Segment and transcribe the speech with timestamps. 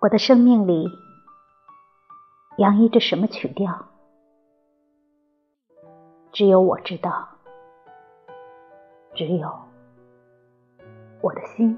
[0.00, 0.86] 我的生命里
[2.56, 3.86] 洋溢着什么曲调？
[6.30, 7.28] 只有我知道，
[9.12, 9.52] 只有
[11.20, 11.76] 我的心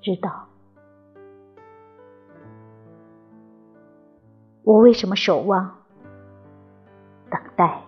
[0.00, 0.48] 知道。
[4.64, 5.78] 我为什么守望、
[7.30, 7.84] 等待？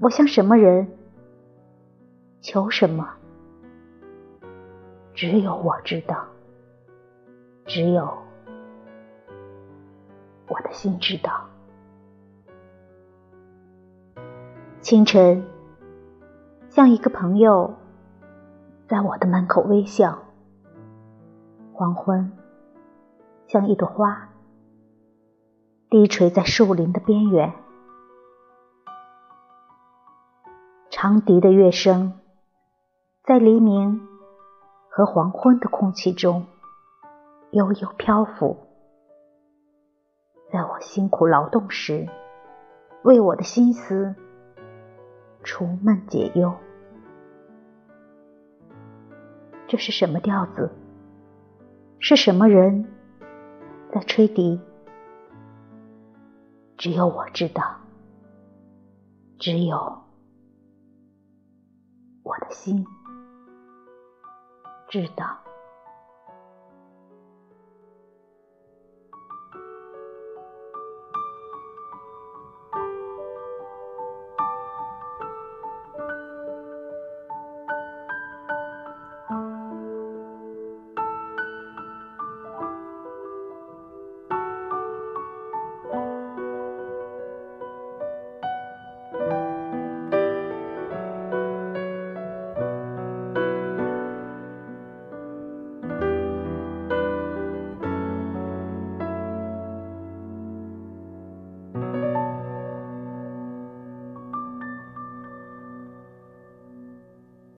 [0.00, 0.90] 我向什么人
[2.40, 3.06] 求什么？
[5.12, 6.24] 只有我知道。
[7.68, 8.08] 只有
[10.48, 11.44] 我的心知道。
[14.80, 15.46] 清晨，
[16.70, 17.74] 像一个朋友
[18.88, 20.18] 在我的门口微笑；
[21.74, 22.32] 黄昏，
[23.46, 24.30] 像一朵花
[25.90, 27.52] 低垂在树林的边缘。
[30.88, 32.18] 长笛的乐声，
[33.24, 34.00] 在黎明
[34.88, 36.46] 和黄昏的空气中。
[37.52, 38.58] 悠悠漂浮，
[40.52, 42.06] 在我辛苦劳动时，
[43.04, 44.14] 为我的心思
[45.42, 46.54] 除闷解忧。
[49.66, 50.70] 这是什么调子？
[52.00, 52.86] 是什么人
[53.92, 54.60] 在吹笛？
[56.76, 57.78] 只有我知道，
[59.38, 60.04] 只有
[62.22, 62.86] 我的心
[64.88, 65.47] 知道。